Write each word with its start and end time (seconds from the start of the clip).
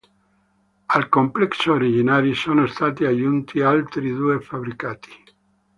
Al 0.87 1.09
complesso 1.09 1.73
originari 1.73 2.33
sono 2.33 2.65
stati 2.65 3.05
aggiunti 3.05 3.61
altri 3.61 4.09
due 4.11 4.39
fabbricati. 4.41 5.09